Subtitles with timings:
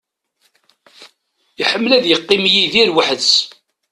[1.61, 3.33] Iḥemmel ad yeqqim Yidir weḥd-s.